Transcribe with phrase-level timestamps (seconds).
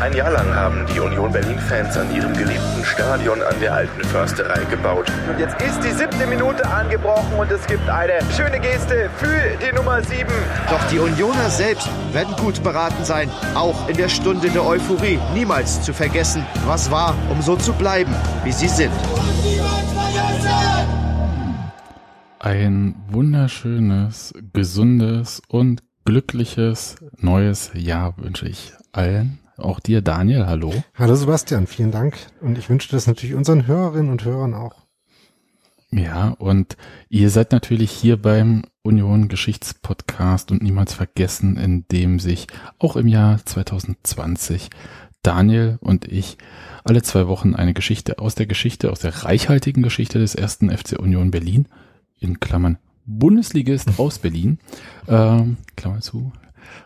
[0.00, 4.64] Ein Jahr lang haben die Union Berlin-Fans an ihrem geliebten Stadion an der alten Försterei
[4.64, 5.12] gebaut.
[5.28, 9.76] Und jetzt ist die siebte Minute angebrochen und es gibt eine schöne Geste für die
[9.76, 10.32] Nummer sieben.
[10.70, 15.82] Doch die Unioner selbst werden gut beraten sein, auch in der Stunde der Euphorie niemals
[15.82, 18.92] zu vergessen, was war, um so zu bleiben, wie sie sind.
[22.38, 29.40] Ein wunderschönes, gesundes und glückliches neues Jahr wünsche ich allen.
[29.60, 30.72] Auch dir, Daniel, hallo.
[30.94, 32.16] Hallo Sebastian, vielen Dank.
[32.40, 34.86] Und ich wünsche das natürlich unseren Hörerinnen und Hörern auch.
[35.92, 36.76] Ja, und
[37.08, 42.46] ihr seid natürlich hier beim Union Geschichtspodcast und niemals vergessen, in dem sich
[42.78, 44.70] auch im Jahr 2020
[45.22, 46.38] Daniel und ich
[46.84, 50.98] alle zwei Wochen eine Geschichte aus der Geschichte, aus der reichhaltigen Geschichte des ersten FC
[50.98, 51.66] Union Berlin,
[52.18, 54.58] in Klammern Bundesligist aus Berlin,
[55.08, 56.32] ähm, Klammer zu,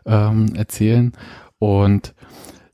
[0.06, 1.12] ähm, erzählen.
[1.58, 2.14] Und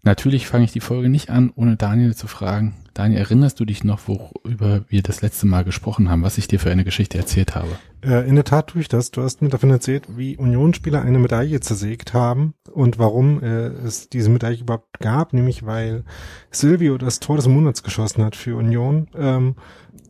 [0.02, 2.74] Natürlich fange ich die Folge nicht an, ohne Daniel zu fragen.
[2.94, 6.58] Daniel, erinnerst du dich noch, worüber wir das letzte Mal gesprochen haben, was ich dir
[6.58, 7.68] für eine Geschichte erzählt habe?
[8.02, 9.10] Äh, in der Tat tue ich das.
[9.10, 14.08] Du hast mir davon erzählt, wie Unionsspieler eine Medaille zersägt haben und warum äh, es
[14.08, 16.04] diese Medaille überhaupt gab, nämlich weil
[16.50, 19.56] Silvio das Tor des Monats geschossen hat für Union ähm,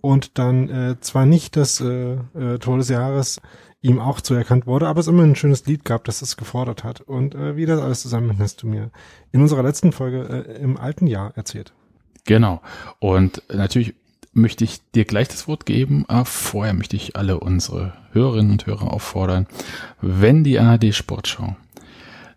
[0.00, 3.40] und dann äh, zwar nicht das äh, äh, Tor des Jahres
[3.82, 7.00] ihm auch zuerkannt wurde, aber es immer ein schönes Lied gab, das es gefordert hat.
[7.00, 8.90] Und äh, wie das alles zusammenhängt, hast du mir
[9.32, 11.72] in unserer letzten Folge äh, im alten Jahr erzählt.
[12.24, 12.60] Genau.
[12.98, 13.94] Und natürlich
[14.32, 18.66] möchte ich dir gleich das Wort geben, aber vorher möchte ich alle unsere Hörerinnen und
[18.66, 19.46] Hörer auffordern,
[20.00, 21.56] wenn die ARD Sportschau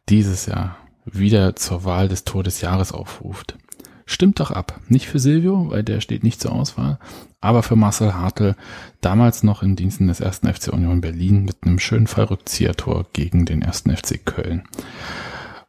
[0.10, 3.58] dieses Jahr wieder zur Wahl des Tor des Jahres aufruft,
[4.06, 4.80] stimmt doch ab.
[4.88, 7.00] Nicht für Silvio, weil der steht nicht zur Auswahl,
[7.42, 8.56] aber für Marcel Hartl,
[9.02, 13.62] damals noch in Diensten des ersten FC Union Berlin mit einem schönen Fallrückziehertor gegen den
[13.62, 14.64] ersten FC Köln.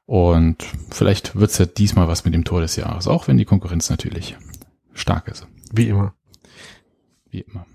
[0.06, 3.88] Und vielleicht wird's ja diesmal was mit dem Tor des Jahres, auch wenn die Konkurrenz
[3.90, 4.36] natürlich
[4.92, 5.46] stark ist.
[5.72, 6.14] Wie immer.
[7.30, 7.66] Wie immer.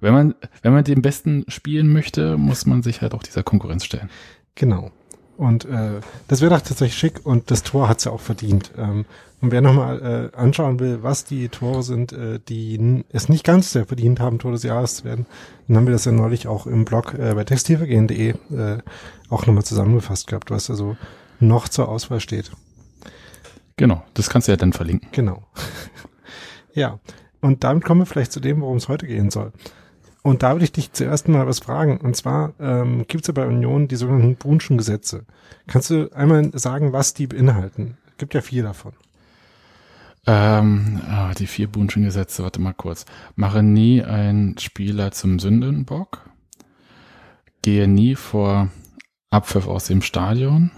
[0.00, 3.84] Wenn man, wenn man den Besten spielen möchte, muss man sich halt auch dieser Konkurrenz
[3.84, 4.10] stellen.
[4.54, 4.90] Genau.
[5.36, 8.72] Und äh, das wäre doch tatsächlich schick und das Tor hat's ja auch verdient.
[8.78, 9.04] Ähm,
[9.42, 13.72] und wer nochmal äh, anschauen will, was die Tore sind, äh, die es nicht ganz
[13.72, 15.26] sehr verdient haben, Tor des Jahres zu werden,
[15.68, 18.78] dann haben wir das ja neulich auch im Blog äh, bei textilvergehen.de äh,
[19.28, 20.96] auch nochmal zusammengefasst gehabt, was also
[21.38, 22.50] noch zur Auswahl steht.
[23.76, 25.10] Genau, das kannst du ja dann verlinken.
[25.12, 25.42] Genau.
[26.72, 26.98] ja,
[27.42, 29.52] und damit kommen wir vielleicht zu dem, worum es heute gehen soll.
[30.26, 31.98] Und da würde ich dich zuerst mal was fragen.
[31.98, 35.24] Und zwar ähm, gibt es ja bei Union die sogenannten Brunschen Gesetze.
[35.68, 37.96] Kannst du einmal sagen, was die beinhalten?
[38.18, 38.92] Gibt ja vier davon.
[40.26, 43.06] Ähm, ah, die vier Bunschen Gesetze, warte mal kurz.
[43.36, 46.28] Mache nie einen Spieler zum Sündenbock.
[47.62, 48.70] Gehe nie vor
[49.30, 50.72] Abpfiff aus dem Stadion.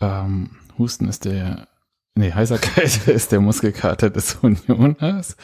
[0.00, 1.66] Ähm, Husten ist der,
[2.14, 5.36] nee, Heiserkeit ist der Muskelkater des Unioners.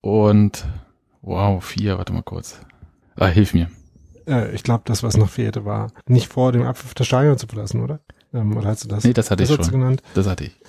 [0.00, 0.64] Und,
[1.28, 2.60] wow, vier, warte mal kurz.
[3.16, 3.68] Ah, hilf mir.
[4.26, 7.46] Äh, ich glaube, das, was noch fehlte, war nicht vor dem Abpfiff das Stadion zu
[7.46, 8.00] verlassen, oder?
[8.32, 9.04] Ähm, oder hast du das?
[9.04, 9.72] Nee, das hatte das ich schon.
[9.72, 10.02] Genannt?
[10.14, 10.60] Das hatte ich.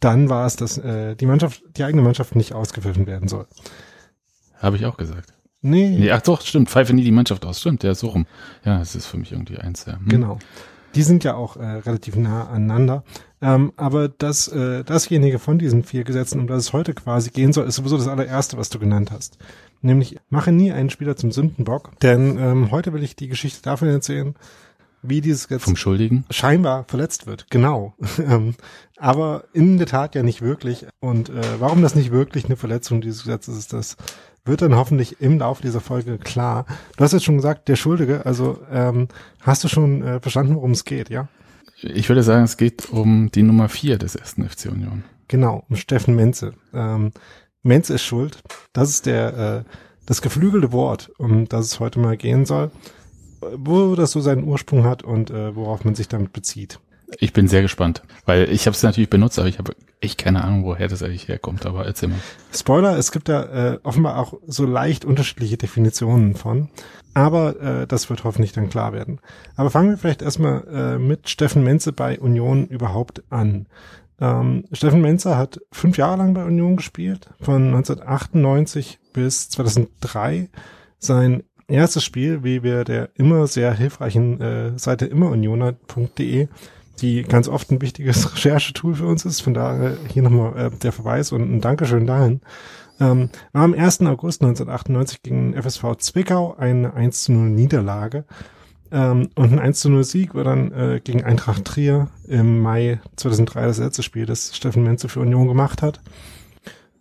[0.00, 3.46] Dann war es, dass äh, die Mannschaft, die eigene Mannschaft nicht ausgepfiffen werden soll.
[4.58, 5.32] Habe ich auch gesagt.
[5.62, 5.90] Nee.
[5.90, 6.10] nee.
[6.10, 6.70] Ach doch, stimmt.
[6.70, 7.60] Pfeife nie die Mannschaft aus.
[7.60, 8.26] Stimmt, ja, so rum.
[8.64, 9.84] Ja, es ist für mich irgendwie eins.
[9.86, 9.94] Ja.
[9.98, 10.08] Hm.
[10.08, 10.38] Genau.
[10.94, 13.04] Die sind ja auch äh, relativ nah aneinander.
[13.42, 17.52] Ähm, aber das, äh, dasjenige von diesen vier Gesetzen, um das es heute quasi gehen
[17.52, 19.38] soll, ist sowieso das allererste, was du genannt hast.
[19.82, 21.98] Nämlich, mache nie einen Spieler zum Sündenbock.
[22.00, 24.34] Denn ähm, heute will ich die Geschichte davon erzählen,
[25.02, 26.24] wie dieses Gesetz Vom Schuldigen?
[26.30, 27.46] scheinbar verletzt wird.
[27.50, 27.94] Genau.
[28.18, 28.54] Ähm,
[28.98, 30.86] aber in der Tat ja nicht wirklich.
[31.00, 33.96] Und äh, warum das nicht wirklich eine Verletzung dieses Gesetzes ist, das
[34.44, 36.66] wird dann hoffentlich im Laufe dieser Folge klar.
[36.98, 39.08] Du hast jetzt schon gesagt, der Schuldige, also ähm,
[39.40, 41.28] hast du schon äh, verstanden, worum es geht, ja?
[41.82, 45.02] Ich würde sagen, es geht um die Nummer vier des ersten FC Union.
[45.28, 46.52] Genau, um Steffen Menze.
[46.74, 47.12] Ähm,
[47.62, 48.42] Menze ist schuld.
[48.72, 49.70] Das ist der äh,
[50.06, 52.70] das geflügelte Wort, um das es heute mal gehen soll,
[53.56, 56.80] wo das so seinen Ursprung hat und äh, worauf man sich damit bezieht.
[57.18, 60.44] Ich bin sehr gespannt, weil ich habe es natürlich benutzt, aber ich habe echt keine
[60.44, 62.18] Ahnung, woher das eigentlich herkommt, aber erzähl mal.
[62.52, 66.68] Spoiler, es gibt da äh, offenbar auch so leicht unterschiedliche Definitionen von.
[67.12, 69.20] Aber äh, das wird hoffentlich dann klar werden.
[69.56, 73.66] Aber fangen wir vielleicht erstmal äh, mit Steffen Menze bei Union überhaupt an.
[74.20, 80.50] Ähm, Steffen Menze hat fünf Jahre lang bei Union gespielt, von 1998 bis 2003.
[80.98, 86.48] Sein erstes Spiel, wie wir der immer sehr hilfreichen äh, Seite immerunioner.de,
[87.00, 89.40] die ganz oft ein wichtiges Recherchetool für uns ist.
[89.40, 92.40] Von daher hier nochmal äh, der Verweis und ein Dankeschön dahin.
[93.00, 94.02] Ähm, war am 1.
[94.02, 98.24] August 1998 gegen FSV Zwickau eine 1 zu 0 Niederlage.
[98.92, 103.00] Ähm, und ein 1 zu 0 Sieg war dann äh, gegen Eintracht Trier im Mai
[103.16, 106.00] 2003 das letzte Spiel, das Steffen Menze für Union gemacht hat.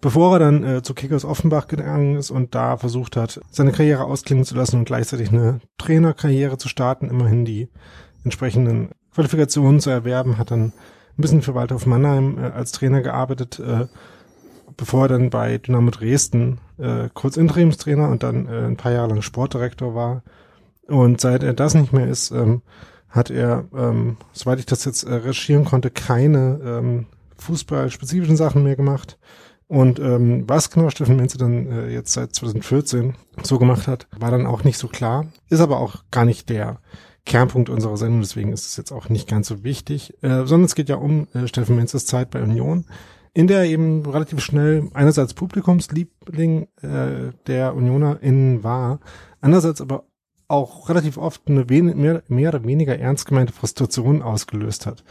[0.01, 4.05] Bevor er dann äh, zu Kickers Offenbach gegangen ist und da versucht hat, seine Karriere
[4.05, 7.67] ausklingen zu lassen und gleichzeitig eine Trainerkarriere zu starten, immerhin die
[8.23, 10.67] entsprechenden Qualifikationen zu erwerben, hat dann
[11.17, 13.87] ein bisschen für Waldhof Mannheim äh, als Trainer gearbeitet, äh,
[14.77, 19.09] bevor er dann bei Dynamo Dresden äh, kurz Interimstrainer und dann äh, ein paar Jahre
[19.09, 20.23] lang Sportdirektor war.
[20.89, 22.61] Und seit er das nicht mehr ist, ähm,
[23.09, 27.05] hat er, ähm, soweit ich das jetzt äh, recherchieren konnte, keine ähm,
[27.37, 29.17] fußballspezifischen Sachen mehr gemacht.
[29.67, 33.13] Und ähm, was genau Steffen Menze dann äh, jetzt seit 2014
[33.43, 35.27] so gemacht hat, war dann auch nicht so klar.
[35.49, 36.79] Ist aber auch gar nicht der
[37.25, 40.15] Kernpunkt unserer Sendung, deswegen ist es jetzt auch nicht ganz so wichtig.
[40.23, 42.85] Äh, sondern es geht ja um äh, Steffen Menzes Zeit bei Union,
[43.33, 48.99] in der eben relativ schnell einerseits Publikumsliebling äh, der UnionerInnen war,
[49.39, 50.05] andererseits aber
[50.49, 55.03] auch relativ oft eine mehr, mehr oder weniger ernst gemeinte Frustration ausgelöst hat.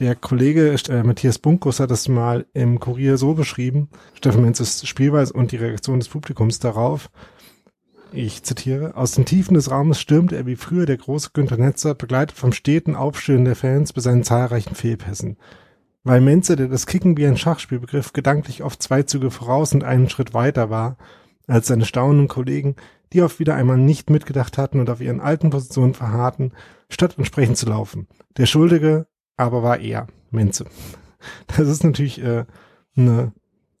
[0.00, 5.32] Der Kollege äh, Matthias Bunkus hat das mal im Kurier so beschrieben, Steffen Menzes Spielweise
[5.32, 7.10] und die Reaktion des Publikums darauf.
[8.12, 11.94] Ich zitiere, aus den Tiefen des Raumes stürmte er wie früher der große Günter Netzer,
[11.94, 15.36] begleitet vom steten Aufstöhnen der Fans bei seinen zahlreichen Fehlpässen.
[16.04, 19.84] Weil Menze, der das Kicken wie ein Schachspiel begriff, gedanklich oft zwei Züge voraus und
[19.84, 20.96] einen Schritt weiter war,
[21.48, 22.76] als seine staunenden Kollegen,
[23.12, 26.52] die oft wieder einmal nicht mitgedacht hatten und auf ihren alten Positionen verharrten,
[26.88, 28.08] statt entsprechend zu laufen.
[28.36, 29.06] Der Schuldige
[29.36, 30.66] aber war er, Menze.
[31.46, 32.44] Das ist natürlich äh,
[32.96, 33.32] eine,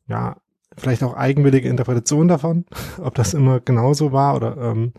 [0.06, 0.36] ja,
[0.76, 2.64] vielleicht auch eigenwillige Interpretation davon,
[2.98, 4.92] ob das immer genauso war oder ähm,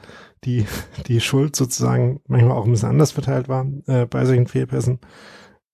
[0.43, 0.65] die,
[1.07, 4.99] die Schuld sozusagen manchmal auch ein bisschen anders verteilt war äh, bei solchen Fehlpässen,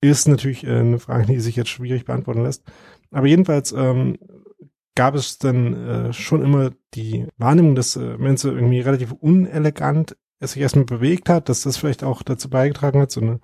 [0.01, 2.63] ist natürlich äh, eine Frage, die sich jetzt schwierig beantworten lässt.
[3.11, 4.17] Aber jedenfalls ähm,
[4.95, 10.53] gab es dann äh, schon immer die Wahrnehmung, dass äh, Menze irgendwie relativ unelegant es
[10.53, 13.39] sich erstmal bewegt hat, dass das vielleicht auch dazu beigetragen hat, so eine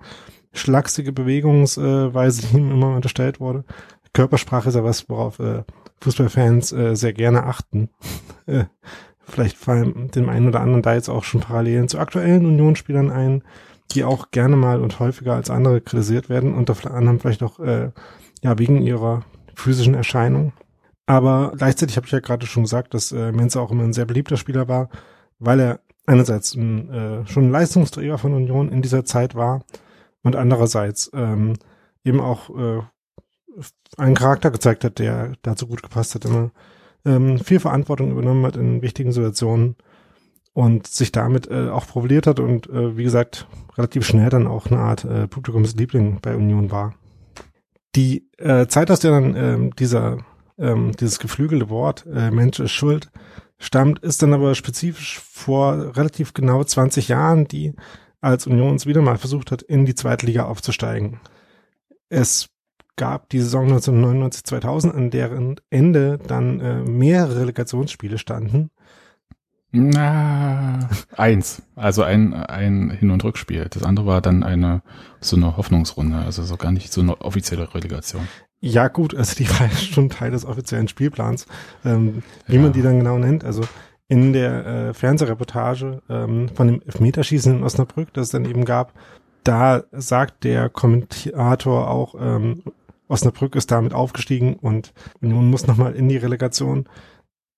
[0.52, 3.64] schlachsige Bewegungsweise, die ihm immer unterstellt wurde.
[4.12, 5.64] Körpersprache ist ja was, worauf äh,
[6.00, 7.90] Fußballfans äh, sehr gerne achten.
[8.44, 8.64] Äh,
[9.20, 13.44] vielleicht fallen dem einen oder anderen da jetzt auch schon Parallelen zu aktuellen Unionsspielern ein,
[13.92, 17.90] die auch gerne mal und häufiger als andere kritisiert werden, unter anderem vielleicht auch äh,
[18.42, 19.24] ja wegen ihrer
[19.54, 20.52] physischen Erscheinung.
[21.12, 24.06] Aber gleichzeitig habe ich ja gerade schon gesagt, dass äh, Menze auch immer ein sehr
[24.06, 24.88] beliebter Spieler war,
[25.38, 29.62] weil er einerseits ein, äh, schon ein Leistungsträger von Union in dieser Zeit war
[30.22, 31.58] und andererseits ähm,
[32.02, 32.80] eben auch äh,
[33.98, 36.50] einen Charakter gezeigt hat, der dazu gut gepasst hat, immer
[37.04, 39.76] ähm, viel Verantwortung übernommen hat in wichtigen Situationen
[40.54, 44.68] und sich damit äh, auch profiliert hat und äh, wie gesagt relativ schnell dann auch
[44.68, 46.94] eine Art äh, Publikumsliebling bei Union war.
[47.96, 50.16] Die äh, Zeit, aus der dann ähm, dieser
[50.62, 53.10] ähm, dieses geflügelte Wort äh, Mensch ist schuld
[53.62, 57.74] stammt, ist dann aber spezifisch vor relativ genau 20 Jahren, die
[58.20, 61.20] als Union uns wieder mal versucht hat, in die zweite Liga aufzusteigen.
[62.08, 62.48] Es
[62.96, 68.70] gab die Saison 1999-2000, an deren Ende dann äh, mehrere Relegationsspiele standen.
[69.70, 71.62] Na, eins.
[71.74, 73.68] Also ein, ein Hin- und Rückspiel.
[73.70, 74.82] Das andere war dann eine,
[75.20, 78.28] so eine Hoffnungsrunde, also so gar nicht so eine offizielle Relegation.
[78.64, 81.46] Ja, gut, also die war schon Teil des offiziellen Spielplans,
[81.84, 82.62] ähm, wie ja.
[82.62, 83.44] man die dann genau nennt.
[83.44, 83.62] Also
[84.08, 88.92] in der äh, Fernsehreportage ähm, von dem Elfmeterschießen in Osnabrück, das es dann eben gab,
[89.42, 92.62] da sagt der Kommentator auch, ähm,
[93.08, 96.88] Osnabrück ist damit aufgestiegen und nun muss nochmal in die Relegation.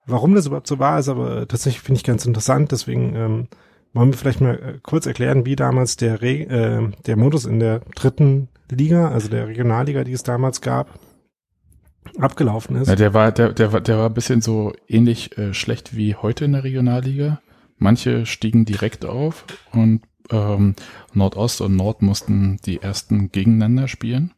[0.07, 2.73] Warum das überhaupt so war, ist aber tatsächlich finde ich ganz interessant.
[2.73, 3.49] Deswegen ähm,
[3.93, 7.61] wollen wir vielleicht mal äh, kurz erklären, wie damals der, Re äh, der Modus in
[7.61, 10.99] der dritten Liga, also der Regionalliga, die es damals gab,
[12.19, 12.89] abgelaufen ist.
[12.89, 16.15] Ja, der war, der, der war, der war ein bisschen so ähnlich äh, schlecht wie
[16.15, 17.41] heute in der Regionalliga.
[17.79, 20.75] Manche stiegen direkt auf und ähm,
[21.13, 24.33] Nordost und Nord mussten die ersten gegeneinander spielen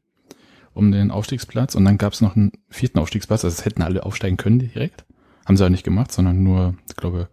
[0.76, 4.04] um den Aufstiegsplatz und dann gab es noch einen vierten Aufstiegsplatz, also es hätten alle
[4.04, 5.06] aufsteigen können direkt.
[5.46, 7.30] Haben sie auch nicht gemacht, sondern nur, ich glaube,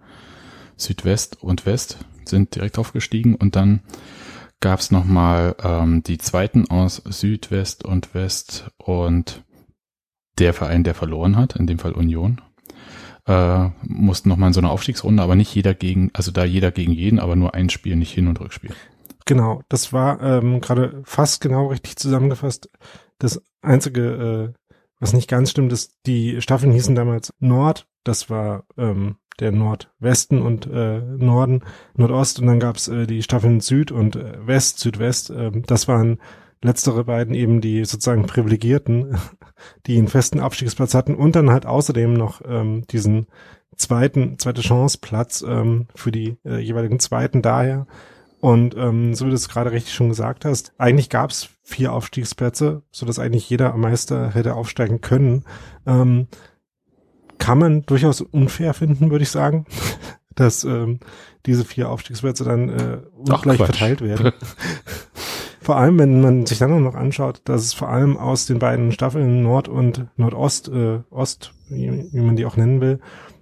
[0.77, 3.81] Südwest und West sind direkt aufgestiegen und dann
[4.63, 9.43] gab es nochmal ähm, die zweiten aus Südwest und West und
[10.39, 12.39] der Verein, der verloren hat, in dem Fall Union,
[13.27, 16.93] äh, mussten nochmal in so eine Aufstiegsrunde, aber nicht jeder gegen, also da jeder gegen
[16.93, 18.73] jeden, aber nur ein Spiel, nicht Hin- und Rückspiel.
[19.25, 22.69] Genau, das war ähm, gerade fast genau richtig zusammengefasst.
[23.19, 28.63] Das einzige, äh, was nicht ganz stimmt, ist, die Staffeln hießen damals Nord, das war
[28.77, 31.63] ähm, der Nordwesten und äh, Norden,
[31.95, 35.29] Nordost und dann gab's äh, die Staffeln Süd und äh, West, Südwest.
[35.29, 36.19] Äh, das waren
[36.61, 39.17] letztere beiden eben die sozusagen Privilegierten,
[39.85, 43.27] die einen festen Abstiegsplatz hatten und dann halt außerdem noch ähm, diesen
[43.75, 47.87] zweiten, zweite Chance Platz ähm, für die äh, jeweiligen Zweiten daher.
[48.39, 51.93] Und ähm, so wie du es gerade richtig schon gesagt hast, eigentlich gab es vier
[51.93, 55.45] Aufstiegsplätze, so dass eigentlich jeder Meister hätte aufsteigen können.
[55.87, 56.27] Ähm,
[57.43, 59.65] kann man durchaus unfair finden, würde ich sagen,
[60.35, 60.99] dass ähm,
[61.45, 63.77] diese vier Aufstiegsplätze dann äh, ungleich Quatsch.
[63.77, 64.31] verteilt werden.
[65.61, 68.59] vor allem, wenn man sich dann auch noch anschaut, dass es vor allem aus den
[68.59, 73.01] beiden Staffeln Nord und Nordost, äh, Ost, wie, wie man die auch nennen will,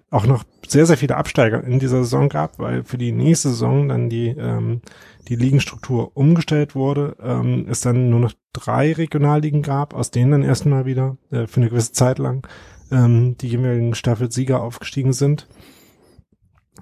[0.09, 3.87] auch noch sehr, sehr viele Absteiger in dieser Saison gab, weil für die nächste Saison
[3.87, 4.81] dann die, ähm,
[5.27, 10.43] die Ligenstruktur umgestellt wurde, ähm, es dann nur noch drei Regionalligen gab, aus denen dann
[10.43, 12.47] erstmal wieder äh, für eine gewisse Zeit lang
[12.91, 15.47] ähm, die jeweiligen Staffelsieger aufgestiegen sind.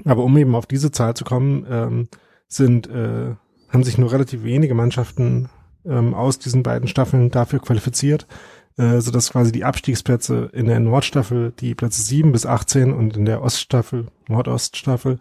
[0.05, 2.07] Aber um eben auf diese Zahl zu kommen, ähm,
[2.47, 3.35] sind, äh,
[3.69, 5.49] haben sich nur relativ wenige Mannschaften
[5.85, 8.27] ähm, aus diesen beiden Staffeln dafür qualifiziert,
[8.77, 13.25] äh, sodass quasi die Abstiegsplätze in der Nordstaffel die Plätze 7 bis 18 und in
[13.25, 15.19] der Oststaffel, Nordoststaffel,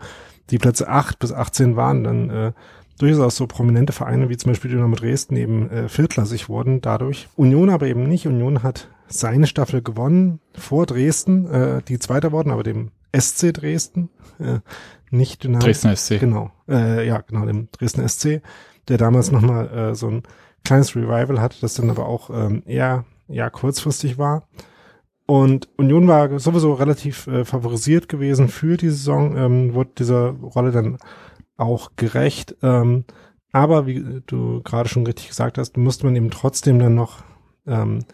[0.51, 2.53] die Plätze 8 bis 18 waren, dann äh,
[2.99, 7.29] durchaus so prominente Vereine wie zum Beispiel Dynamo Dresden eben äh, viertklassig wurden dadurch.
[7.37, 8.27] Union aber eben nicht.
[8.27, 14.11] Union hat seine Staffel gewonnen vor Dresden, äh, die Zweiter worden, aber dem SC Dresden,
[14.39, 14.59] äh,
[15.11, 15.65] nicht Dynamo.
[15.65, 16.19] Dresdner SC.
[16.21, 18.43] Genau, äh, ja, genau, dem Dresden SC,
[18.89, 20.23] der damals nochmal äh, so ein
[20.65, 24.47] kleines Revival hatte, das dann aber auch ähm, eher, eher kurzfristig war.
[25.27, 30.71] Und Union war sowieso relativ äh, favorisiert gewesen für die Saison, ähm, wurde dieser Rolle
[30.71, 30.99] dann
[31.59, 32.57] auch gerecht.
[32.63, 33.05] Ähm,
[33.53, 37.25] aber wie du gerade schon richtig gesagt hast, musste man eben trotzdem dann noch
[37.67, 38.05] ähm,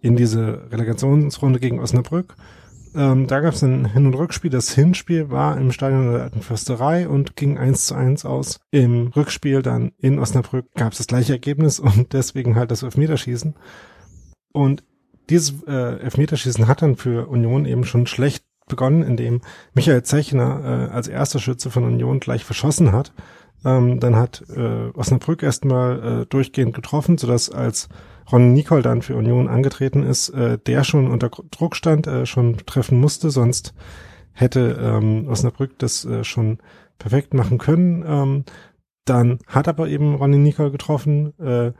[0.00, 2.34] in diese Relegationsrunde gegen Osnabrück.
[2.94, 4.50] Ähm, da gab es ein Hin- und Rückspiel.
[4.50, 8.60] Das Hinspiel war im Stadion der Alten Försterei und ging eins zu eins aus.
[8.70, 13.54] Im Rückspiel dann in Osnabrück gab es das gleiche Ergebnis und deswegen halt das Elfmeterschießen.
[14.52, 14.84] Und
[15.30, 19.40] dieses äh, Elfmeterschießen hat dann für Union eben schon schlecht begonnen, indem
[19.74, 23.12] Michael Zechner äh, als erster Schütze von Union gleich verschossen hat.
[23.64, 27.88] Ähm, dann hat äh, Osnabrück erstmal äh, durchgehend getroffen, sodass als
[28.30, 32.56] Ron Nicol dann für Union angetreten ist, äh, der schon unter Druck stand, äh, schon
[32.66, 33.74] treffen musste, sonst
[34.32, 36.58] hätte ähm, Osnabrück das äh, schon
[36.98, 38.04] perfekt machen können.
[38.06, 38.44] Ähm,
[39.04, 41.38] dann hat aber eben Ronny Nicol getroffen.
[41.38, 41.72] Äh,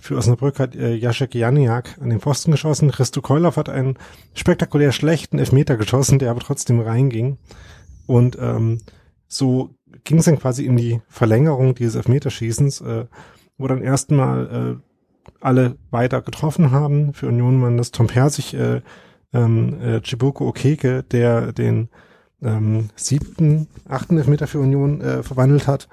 [0.00, 2.90] für Osnabrück hat äh, Jacek Janiak an den Pfosten geschossen.
[2.90, 3.98] Christo Keulhoff hat einen
[4.34, 7.38] spektakulär schlechten Elfmeter geschossen, der aber trotzdem reinging.
[8.06, 8.80] Und ähm,
[9.28, 9.70] so
[10.04, 13.06] ging es dann quasi in die Verlängerung dieses Elfmeterschießens, äh,
[13.58, 17.12] wo dann erstmal äh, alle weiter getroffen haben.
[17.12, 18.82] Für Union waren das Tom Persig, äh,
[19.32, 21.88] ähm, äh, Chibuko Okeke, der den
[22.42, 25.88] ähm, siebten, achten Elfmeter für Union äh, verwandelt hat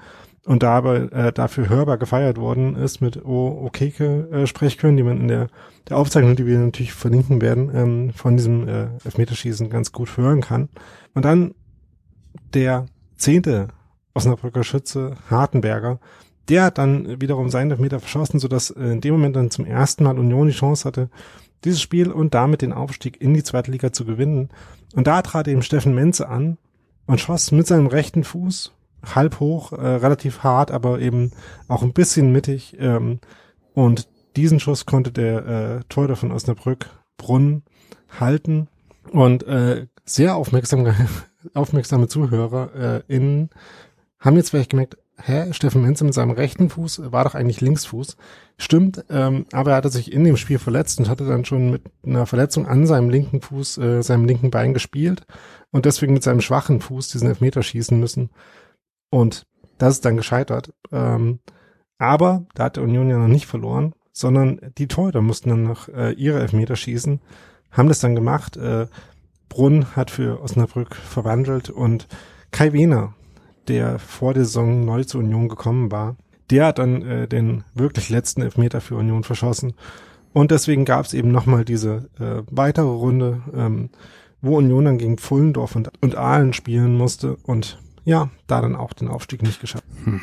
[0.46, 5.04] und da aber äh, dafür hörbar gefeiert worden ist mit O Okeke äh, Sprechchören, die
[5.04, 5.48] man in der,
[5.88, 10.42] der Aufzeichnung, die wir natürlich verlinken werden, ähm, von diesem äh, Elfmeterschießen ganz gut hören
[10.42, 10.70] kann.
[11.14, 11.54] Und dann
[12.54, 13.70] der zehnte
[14.14, 16.00] Osnabrücker Schütze, Hartenberger,
[16.50, 20.04] der hat dann wiederum seinen Elfmeter verschossen, sodass äh, in dem Moment dann zum ersten
[20.04, 21.10] Mal Union die Chance hatte,
[21.64, 24.50] dieses Spiel und damit den Aufstieg in die zweite Liga zu gewinnen.
[24.94, 26.58] Und da trat eben Steffen Menze an
[27.06, 31.32] und schoss mit seinem rechten Fuß halb hoch, äh, relativ hart, aber eben
[31.68, 32.78] auch ein bisschen mittig.
[32.80, 33.20] Ähm,
[33.74, 37.64] und diesen Schuss konnte der äh, Torhüter von Osnabrück Brunn
[38.20, 38.68] halten
[39.12, 40.88] und äh, sehr aufmerksam,
[41.54, 43.50] aufmerksame Zuhörer äh, in
[44.20, 48.16] haben jetzt vielleicht gemerkt, hä, Steffen Menze mit seinem rechten Fuß war doch eigentlich Linksfuß.
[48.58, 51.84] Stimmt, ähm, aber er hatte sich in dem Spiel verletzt und hatte dann schon mit
[52.06, 55.26] einer Verletzung an seinem linken Fuß, äh, seinem linken Bein gespielt
[55.72, 58.30] und deswegen mit seinem schwachen Fuß diesen Elfmeter schießen müssen.
[59.14, 59.46] Und
[59.78, 60.74] das ist dann gescheitert.
[60.92, 61.38] Ähm,
[62.00, 65.88] aber da hat der Union ja noch nicht verloren, sondern die Torhüter mussten dann noch
[65.88, 67.22] äh, ihre Elfmeter schießen,
[67.70, 68.58] haben das dann gemacht.
[68.58, 68.88] Äh,
[69.50, 72.08] Brunn hat für Osnabrück verwandelt und
[72.50, 73.14] Kai Wehner,
[73.68, 76.16] der vor der Saison neu zur Union gekommen war,
[76.50, 79.74] der hat dann äh, den wirklich letzten Elfmeter für Union verschossen.
[80.34, 83.92] Und deswegen gab es eben nochmal diese äh, weitere Runde, ähm,
[84.42, 88.94] wo Union dann gegen Pfullendorf und, und Aalen spielen musste und ja, da dann auch
[88.94, 89.86] den Aufstieg nicht geschafft.
[90.04, 90.22] Hm.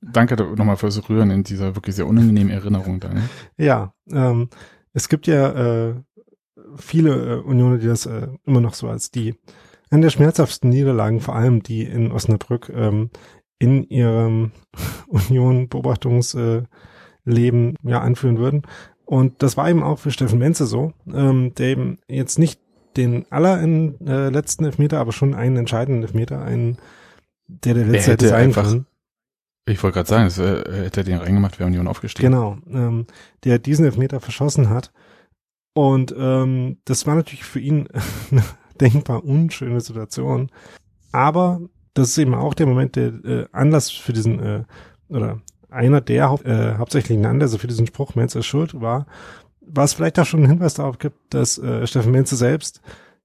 [0.00, 3.12] Danke nochmal fürs Rühren in dieser wirklich sehr unangenehmen Erinnerung da.
[3.12, 3.28] Ne?
[3.56, 4.48] Ja, ähm,
[4.92, 5.94] es gibt ja äh,
[6.76, 9.34] viele äh, Unionen, die das äh, immer noch so als die
[9.90, 13.10] eine der schmerzhaftesten Niederlagen, vor allem die in Osnabrück, ähm,
[13.58, 14.52] in ihrem
[15.08, 16.64] Union-Beobachtungs- äh,
[17.84, 18.62] ja anführen würden.
[19.04, 22.60] Und das war eben auch für Steffen Menze so, ähm, der eben jetzt nicht
[22.96, 26.78] den aller in, äh, letzten Elfmeter, aber schon einen entscheidenden Elfmeter, einen,
[27.46, 28.74] der der letzte hätte einfach.
[29.66, 32.32] Ich wollte gerade sagen, das, äh, hätte er den reingemacht, wäre Union aufgestiegen.
[32.32, 33.06] Genau, ähm,
[33.44, 34.92] der diesen Elfmeter verschossen hat.
[35.74, 37.88] Und ähm, das war natürlich für ihn
[38.30, 38.42] eine
[38.80, 40.50] denkbar unschöne Situation.
[41.12, 41.60] Aber
[41.94, 44.64] das ist eben auch der Moment, der äh, Anlass für diesen, äh,
[45.08, 49.06] oder einer der hau äh, hauptsächlichen Anlässe für diesen Spruch, Menz ist schuld, war,
[49.66, 52.80] was vielleicht auch schon einen Hinweis darauf gibt, dass äh, Steffen Menze selbst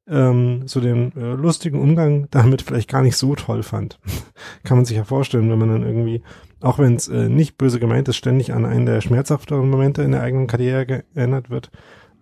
[0.08, 4.00] ähm, so den äh, lustigen Umgang damit vielleicht gar nicht so toll fand.
[4.63, 6.24] Kann man sich ja vorstellen, wenn man dann irgendwie,
[6.62, 10.12] auch wenn es äh, nicht böse gemeint ist, ständig an einen der schmerzhafteren Momente in
[10.12, 11.72] der eigenen Karriere geändert wird,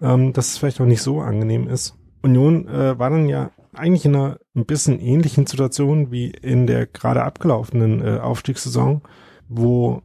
[0.02, 1.96] ähm, dass es vielleicht auch nicht so angenehm ist.
[2.24, 6.88] Union äh, war dann ja eigentlich in einer ein bisschen ähnlichen Situation wie in der
[6.88, 9.02] gerade abgelaufenen äh, Aufstiegssaison,
[9.48, 10.02] wo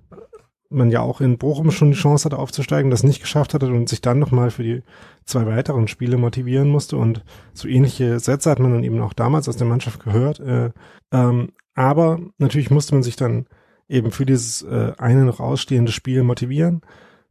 [0.71, 3.89] man ja auch in Bochum schon die Chance hatte aufzusteigen, das nicht geschafft hatte und
[3.89, 4.83] sich dann nochmal für die
[5.25, 6.97] zwei weiteren Spiele motivieren musste.
[6.97, 10.39] Und so ähnliche Sätze hat man dann eben auch damals aus der Mannschaft gehört.
[10.41, 10.71] Äh,
[11.13, 13.47] ähm, aber natürlich musste man sich dann
[13.89, 16.83] eben für dieses äh, eine noch ausstehende Spiel motivieren.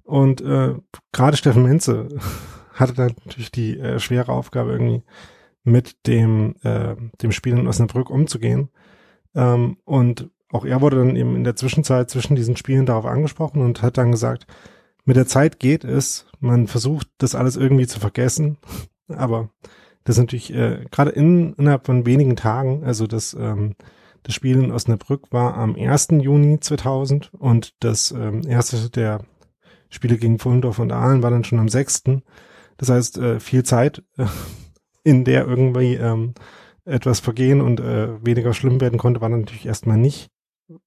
[0.03, 0.75] Und äh,
[1.13, 2.10] gerade Steffen Menze
[2.74, 5.03] hatte dann natürlich die äh, schwere Aufgabe, irgendwie
[5.63, 8.69] mit dem, äh, dem Spiel in Osnabrück umzugehen.
[9.34, 13.62] Ähm, und auch er wurde dann eben in der Zwischenzeit zwischen diesen Spielen darauf angesprochen
[13.62, 14.48] und hat dann gesagt,
[15.06, 18.58] mit der Zeit geht es, man versucht das alles irgendwie zu vergessen,
[19.08, 19.50] aber
[20.03, 23.75] das ist natürlich äh, gerade in, innerhalb von wenigen Tagen, also das, ähm,
[24.24, 26.10] das Spiel in Osnabrück war am 1.
[26.22, 29.22] Juni 2000 und das ähm, erste der
[29.89, 32.03] Spiele gegen Fullendorf und Aalen war dann schon am 6.
[32.77, 34.25] Das heißt, äh, viel Zeit, äh,
[35.03, 36.34] in der irgendwie ähm,
[36.86, 40.29] etwas vergehen und äh, weniger schlimm werden konnte, war natürlich erstmal nicht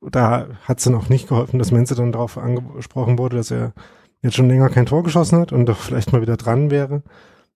[0.00, 3.72] da hat es dann auch nicht geholfen, dass Menze dann darauf angesprochen wurde, dass er
[4.22, 7.02] jetzt schon länger kein Tor geschossen hat und doch vielleicht mal wieder dran wäre.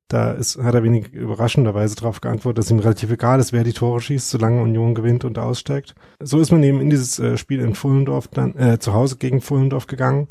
[0.08, 3.72] Da ist, hat er wenig überraschenderweise darauf geantwortet, dass ihm relativ egal ist, wer die
[3.72, 5.96] Tore schießt, solange Union gewinnt und aussteigt.
[6.20, 9.40] So ist man eben in dieses äh, Spiel in Fullendorf dann, äh, zu Hause gegen
[9.40, 10.28] Fullendorf gegangen.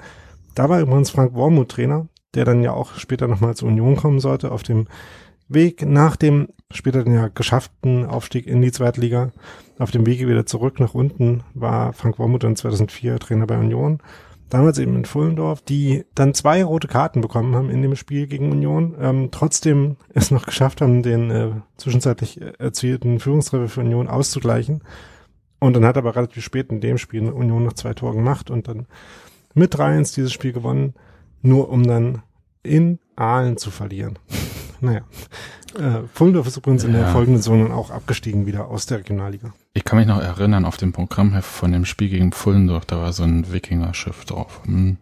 [0.53, 4.21] Da war übrigens Frank Wormuth Trainer, der dann ja auch später nochmal zur Union kommen
[4.21, 4.87] sollte, auf dem
[5.47, 9.31] Weg nach dem später den ja geschafften Aufstieg in die Zweitliga.
[9.77, 13.99] Auf dem Wege wieder zurück nach unten war Frank Wormuth dann 2004 Trainer bei Union.
[14.49, 18.51] Damals eben in Fullendorf, die dann zwei rote Karten bekommen haben in dem Spiel gegen
[18.51, 24.83] Union, ähm, trotzdem es noch geschafft haben, den äh, zwischenzeitlich erzielten Führungstreffer für Union auszugleichen.
[25.59, 28.67] Und dann hat aber relativ spät in dem Spiel Union noch zwei Tore gemacht und
[28.67, 28.85] dann
[29.55, 30.93] mit 3-1 dieses Spiel gewonnen,
[31.41, 32.21] nur um dann
[32.61, 34.19] in Aalen zu verlieren.
[34.81, 35.01] Naja,
[35.77, 36.89] äh, Fullendorf ist übrigens ja.
[36.89, 39.53] in der folgenden Saison auch abgestiegen wieder aus der Regionalliga.
[39.73, 43.13] Ich kann mich noch erinnern auf dem Programmheft von dem Spiel gegen Fullendorf, da war
[43.13, 44.61] so ein Wikinger-Schiff drauf.
[44.65, 44.97] Hm.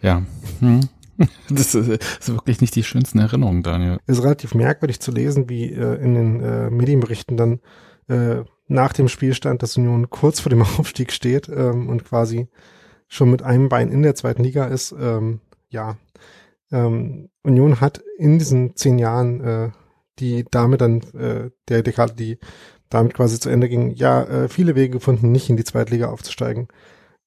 [0.00, 0.22] Ja.
[0.60, 0.80] Hm.
[1.48, 3.98] Das ist, ist, wirklich nicht die schönsten Erinnerungen, Daniel.
[4.06, 7.60] Es ist relativ merkwürdig zu lesen, wie äh, in den äh, Medienberichten dann
[8.08, 12.48] äh, nach dem Spielstand, dass Union kurz vor dem Aufstieg steht ähm, und quasi
[13.08, 14.94] schon mit einem Bein in der zweiten Liga ist.
[14.98, 15.96] Ähm, ja,
[16.72, 19.70] ähm, Union hat in diesen zehn Jahren, äh,
[20.18, 22.38] die damit dann, äh, der Dekade, die
[22.88, 26.68] damit quasi zu Ende ging, ja, äh, viele Wege gefunden, nicht in die Zweitliga aufzusteigen.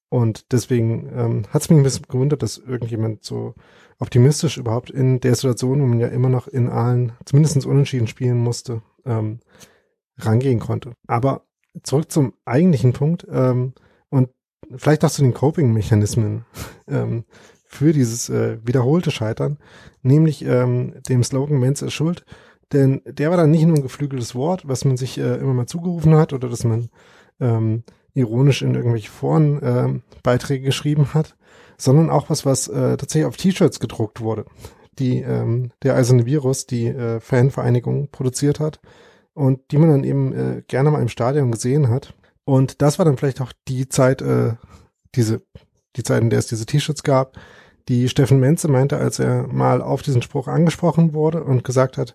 [0.08, 3.54] Und deswegen ähm, hat es mich ein bisschen gewundert, dass irgendjemand so
[4.00, 8.38] optimistisch überhaupt in der Situation, wo man ja immer noch in Aalen zumindest unentschieden spielen
[8.38, 9.40] musste, ähm,
[10.18, 10.94] rangehen konnte.
[11.06, 11.46] Aber
[11.84, 13.74] zurück zum eigentlichen Punkt ähm,
[14.08, 14.30] und
[14.74, 16.44] vielleicht auch zu den Coping-Mechanismen.
[16.88, 17.24] ähm,
[17.70, 19.58] für dieses äh, wiederholte Scheitern,
[20.02, 22.24] nämlich ähm, dem Slogan Mensch ist schuld.
[22.72, 25.66] Denn der war dann nicht nur ein geflügeltes Wort, was man sich äh, immer mal
[25.66, 26.88] zugerufen hat oder dass man
[27.40, 31.36] ähm, ironisch in irgendwelche Foren äh, Beiträge geschrieben hat,
[31.78, 34.46] sondern auch was, was äh, tatsächlich auf T-Shirts gedruckt wurde,
[34.98, 38.80] die ähm, der Eiserne Virus, die äh, Fanvereinigung produziert hat
[39.32, 42.14] und die man dann eben äh, gerne mal im Stadion gesehen hat.
[42.44, 44.54] Und das war dann vielleicht auch die Zeit, äh,
[45.14, 45.42] diese
[45.96, 47.36] die Zeit, in der es diese T-Shirts gab,
[47.88, 52.14] die Steffen Menze meinte, als er mal auf diesen Spruch angesprochen wurde und gesagt hat,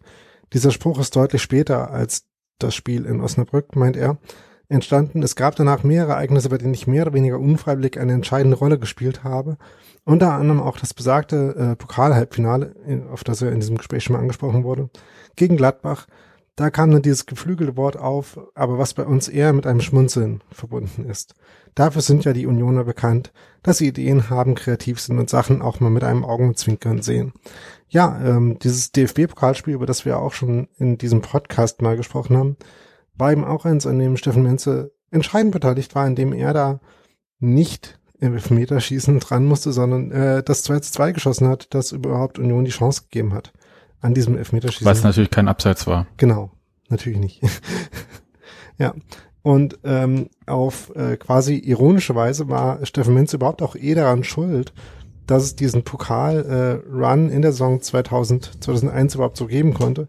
[0.54, 2.26] dieser Spruch ist deutlich später als
[2.60, 4.18] das Spiel in Osnabrück, meint er,
[4.70, 5.22] entstanden.
[5.22, 8.80] Es gab danach mehrere Ereignisse, bei denen ich mehr oder weniger unfreiwillig eine entscheidende Rolle
[8.80, 9.58] gespielt habe.
[10.06, 12.76] Unter anderem auch das besagte äh, Pokalhalbfinale,
[13.12, 14.90] auf das er in diesem Gespräch schon mal angesprochen wurde,
[15.36, 16.08] gegen Gladbach,
[16.56, 20.42] Da kam dann dieses geflügelte Wort auf, aber was bei uns eher mit einem Schmunzeln
[20.52, 21.36] verbunden ist.
[21.76, 25.82] Dafür sind ja die Unioner bekannt, dass sie Ideen haben, kreativ sind und Sachen auch
[25.82, 27.34] mal mit einem Augenzwinkern sehen.
[27.90, 32.56] Ja, ähm, dieses DFB-Pokalspiel, über das wir auch schon in diesem Podcast mal gesprochen haben,
[33.16, 36.80] war eben auch eins, an dem Steffen Menze entscheidend beteiligt war, indem er da
[37.40, 42.40] nicht im Elfmeterschießen dran musste, sondern äh, das 2 zu 2 geschossen hat, das überhaupt
[42.40, 43.52] Union die Chance gegeben hat
[44.06, 44.86] an diesem Elfmeterschießen.
[44.86, 46.08] Was natürlich kein Abseits war.
[46.18, 46.52] Genau,
[46.90, 47.42] natürlich nicht.
[48.78, 48.94] ja.
[49.42, 54.74] Und ähm, auf äh, quasi ironische Weise war Steffen Minz überhaupt auch eh daran schuld,
[55.28, 60.08] dass es diesen Pokal-Run äh, in der Saison 2000, 2001 überhaupt so geben konnte.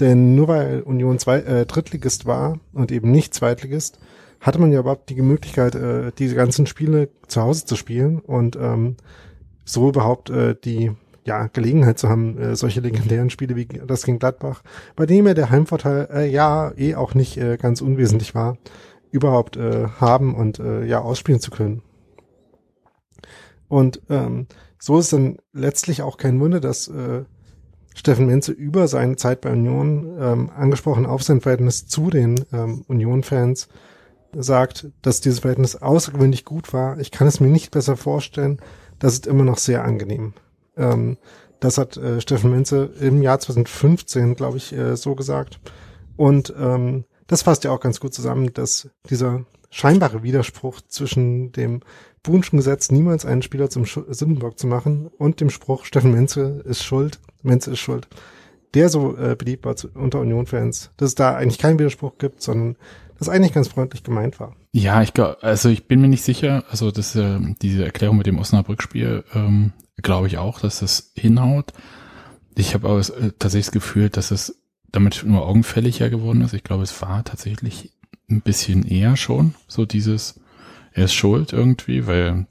[0.00, 3.98] Denn nur weil Union zwei, äh, Drittligist war und eben nicht Zweitligist,
[4.40, 8.56] hatte man ja überhaupt die Möglichkeit, äh, diese ganzen Spiele zu Hause zu spielen und
[8.56, 8.96] ähm,
[9.64, 10.92] so überhaupt äh, die
[11.28, 14.62] ja, Gelegenheit zu haben, äh, solche legendären Spiele wie das gegen Gladbach,
[14.96, 18.56] bei dem ja der Heimvorteil äh, ja eh auch nicht äh, ganz unwesentlich war,
[19.10, 21.82] überhaupt äh, haben und äh, ja ausspielen zu können.
[23.68, 24.46] Und ähm,
[24.78, 27.24] so ist dann letztlich auch kein Wunder, dass äh,
[27.94, 32.84] Steffen Menze über seine Zeit bei Union, ähm, angesprochen auf sein Verhältnis zu den ähm,
[32.88, 33.68] Union-Fans,
[34.34, 36.98] sagt, dass dieses Verhältnis außergewöhnlich gut war.
[37.00, 38.60] Ich kann es mir nicht besser vorstellen.
[38.98, 40.32] Das ist immer noch sehr angenehm.
[40.78, 41.18] Ähm,
[41.60, 45.60] das hat äh, Steffen Menze im Jahr 2015, glaube ich, äh, so gesagt.
[46.16, 51.80] Und ähm, das fasst ja auch ganz gut zusammen, dass dieser scheinbare Widerspruch zwischen dem
[52.22, 56.62] Buhnschen Gesetz, niemals einen Spieler zum Sch Sündenbock zu machen, und dem Spruch, Steffen Menze
[56.64, 58.08] ist schuld, Menze ist schuld,
[58.74, 62.42] der so äh, beliebt war zu, unter Union-Fans, dass es da eigentlich keinen Widerspruch gibt,
[62.42, 62.76] sondern
[63.18, 64.54] das eigentlich ganz freundlich gemeint war.
[64.72, 68.26] Ja, ich glaube, also ich bin mir nicht sicher, also das, äh, diese Erklärung mit
[68.26, 71.72] dem Osnabrück-Spiel, ähm, glaube ich auch, dass das hinhaut.
[72.56, 76.54] Ich habe aber äh, tatsächlich das Gefühl, dass es damit nur augenfälliger geworden ist.
[76.54, 77.92] Ich glaube, es war tatsächlich
[78.30, 80.40] ein bisschen eher schon so dieses,
[80.92, 82.46] er ist schuld irgendwie, weil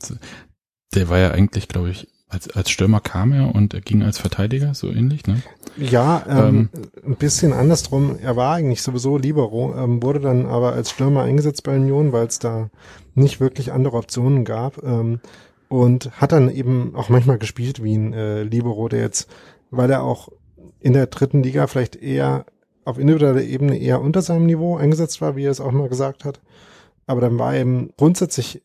[0.93, 4.17] der war ja eigentlich, glaube ich, als, als Stürmer kam er und er ging als
[4.17, 5.41] Verteidiger, so ähnlich, ne?
[5.77, 8.17] Ja, ähm, ähm, ein bisschen andersrum.
[8.21, 12.27] Er war eigentlich sowieso Libero, ähm, wurde dann aber als Stürmer eingesetzt bei Union, weil
[12.27, 12.69] es da
[13.15, 14.83] nicht wirklich andere Optionen gab.
[14.83, 15.19] Ähm,
[15.69, 19.29] und hat dann eben auch manchmal gespielt wie ein äh, Libero, der jetzt,
[19.69, 20.29] weil er auch
[20.79, 22.45] in der dritten Liga vielleicht eher
[22.85, 26.23] auf individueller Ebene eher unter seinem Niveau eingesetzt war, wie er es auch mal gesagt
[26.23, 26.39] hat.
[27.05, 28.63] Aber dann war er eben grundsätzlich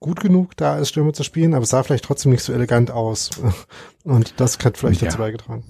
[0.00, 2.90] gut genug, da als Stürmer zu spielen, aber es sah vielleicht trotzdem nicht so elegant
[2.90, 3.30] aus.
[4.04, 5.08] Und das hat vielleicht ja.
[5.08, 5.64] dazu beigetragen.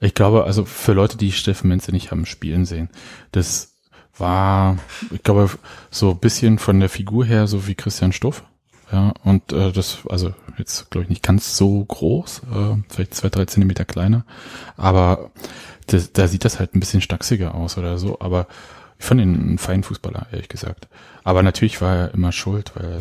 [0.00, 2.90] Ich glaube, also für Leute, die Steffen Menze nicht haben spielen sehen,
[3.32, 3.74] das
[4.18, 4.78] war,
[5.10, 5.50] ich glaube,
[5.90, 8.44] so ein bisschen von der Figur her so wie Christian Stuff.
[8.92, 13.28] Ja, und äh, das, also jetzt glaube ich nicht ganz so groß, äh, vielleicht zwei,
[13.30, 14.24] drei Zentimeter kleiner,
[14.76, 15.32] aber
[15.88, 18.46] das, da sieht das halt ein bisschen stachsiger aus oder so, aber
[18.98, 20.88] ich fand ihn einen feinen Fußballer, ehrlich gesagt.
[21.24, 23.00] Aber natürlich war er immer schuld, weil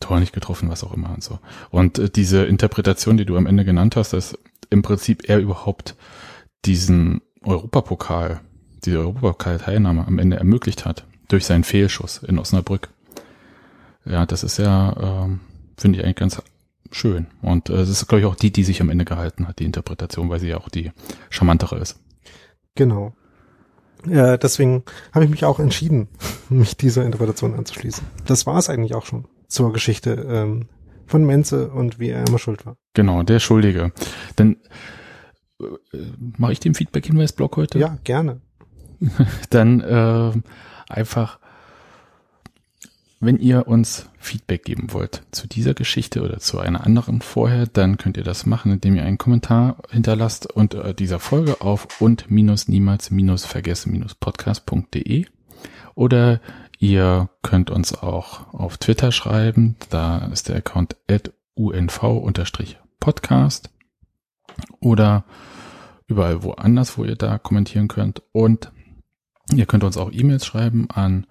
[0.00, 1.38] Tor nicht getroffen, was auch immer und so.
[1.70, 4.38] Und äh, diese Interpretation, die du am Ende genannt hast, dass
[4.70, 5.96] im Prinzip er überhaupt
[6.64, 8.40] diesen Europapokal,
[8.84, 12.88] diese Europapokal-Teilnahme am Ende ermöglicht hat, durch seinen Fehlschuss in Osnabrück.
[14.04, 15.40] Ja, das ist ja, ähm,
[15.76, 16.42] finde ich eigentlich ganz
[16.90, 17.26] schön.
[17.42, 19.64] Und äh, es ist, glaube ich, auch die, die sich am Ende gehalten hat, die
[19.64, 20.92] Interpretation, weil sie ja auch die
[21.30, 21.98] charmantere ist.
[22.74, 23.12] Genau.
[24.06, 26.08] Ja, deswegen habe ich mich auch entschieden,
[26.48, 28.06] mich dieser Interpretation anzuschließen.
[28.26, 30.68] Das war es eigentlich auch schon zur Geschichte ähm,
[31.06, 32.76] von Menze und wie er immer schuld war.
[32.94, 33.92] Genau, der Schuldige.
[34.36, 34.56] Dann
[35.60, 35.98] äh,
[36.36, 37.78] mache ich den Feedback-Hinweis-Blog heute?
[37.78, 38.40] Ja, gerne.
[39.50, 40.32] Dann äh,
[40.88, 41.38] einfach
[43.20, 47.96] wenn ihr uns Feedback geben wollt zu dieser Geschichte oder zu einer anderen vorher, dann
[47.96, 52.68] könnt ihr das machen, indem ihr einen Kommentar hinterlasst unter dieser Folge auf und minus
[52.68, 55.26] niemals minus vergessen minus podcast.de
[55.94, 56.40] oder
[56.78, 62.50] ihr könnt uns auch auf Twitter schreiben, da ist der Account at unv-podcast
[64.80, 65.24] oder
[66.06, 68.22] überall woanders, wo ihr da kommentieren könnt.
[68.32, 68.72] Und
[69.54, 71.26] ihr könnt uns auch E-Mails schreiben an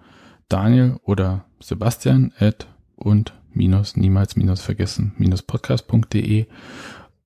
[0.48, 6.46] Daniel oder Sebastian at und minus niemals minus vergessen minus podcast.de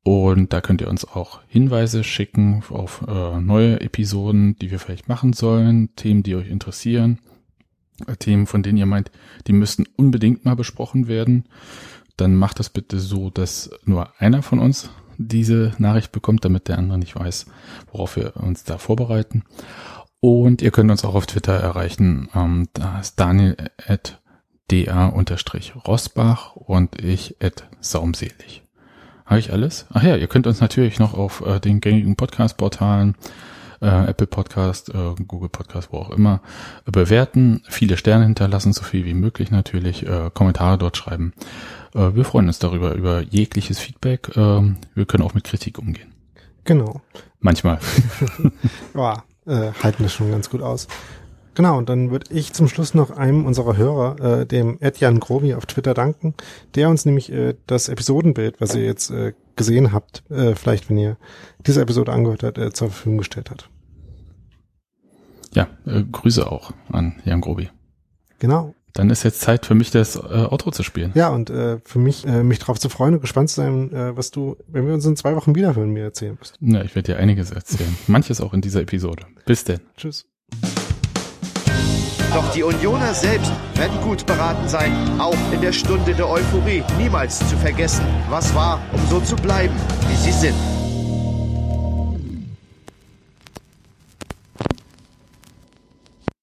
[0.05, 5.09] und da könnt ihr uns auch Hinweise schicken auf äh, neue Episoden, die wir vielleicht
[5.09, 7.21] machen sollen, Themen, die euch interessieren,
[8.19, 9.11] Themen, von denen ihr meint,
[9.47, 11.45] die müssten unbedingt mal besprochen werden.
[12.17, 16.79] Dann macht das bitte so, dass nur einer von uns diese Nachricht bekommt, damit der
[16.79, 17.47] andere nicht weiß,
[17.91, 19.45] worauf wir uns da vorbereiten.
[20.21, 22.29] Und ihr könnt uns auch auf Twitter erreichen.
[22.35, 24.21] Ähm, da ist Daniel at
[24.69, 28.63] da-rosbach und ich at saumselig.
[29.27, 29.87] Habe ich alles?
[29.93, 33.17] Ach ja, ihr könnt uns natürlich noch auf äh, den gängigen Podcast-Portalen
[33.83, 36.41] äh, Apple Podcast, äh, Google Podcast, wo auch immer,
[36.85, 41.33] bewerten, viele Sterne hinterlassen, so viel wie möglich natürlich, äh, Kommentare dort schreiben.
[41.95, 44.37] Äh, wir freuen uns darüber, über jegliches Feedback.
[44.37, 46.13] Äh, wir können auch mit Kritik umgehen.
[46.65, 47.01] Genau.
[47.41, 47.79] Manchmal.
[48.95, 50.89] ja, äh, halten das schon ganz gut aus.
[51.55, 55.55] Genau, und dann würde ich zum Schluss noch einem unserer Hörer, äh, dem Edjan Grobi
[55.55, 56.35] auf Twitter danken,
[56.75, 60.97] der uns nämlich äh, das Episodenbild, was ihr jetzt äh, gesehen habt, äh, vielleicht wenn
[60.97, 61.19] ihr
[61.67, 63.69] diese Episode angehört habt, äh, zur Verfügung gestellt hat.
[65.55, 67.69] Ja, äh, Grüße auch an Jan Grobi.
[68.39, 68.75] Genau.
[68.95, 70.19] Dann ist jetzt Zeit für mich, das äh,
[70.51, 71.13] Outro zu spielen.
[71.15, 74.17] Ja, und äh, für mich, äh, mich darauf zu freuen und gespannt zu sein, äh,
[74.17, 76.59] was du, wenn wir uns in zwei Wochen wiederhören, mir erzählen wirst.
[76.61, 77.97] Ja, ich werde dir einiges erzählen.
[78.07, 79.25] Manches auch in dieser Episode.
[79.47, 79.81] Bis denn.
[79.97, 80.27] Tschüss.
[82.35, 87.39] Doch die Unioner selbst werden gut beraten sein, auch in der Stunde der Euphorie niemals
[87.51, 89.75] zu vergessen, was war, um so zu bleiben,
[90.09, 90.55] wie sie sind.